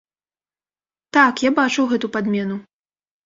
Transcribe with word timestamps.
Так, 1.17 1.43
я 1.45 1.51
бачу 1.61 1.85
гэту 1.91 2.11
падмену. 2.15 2.57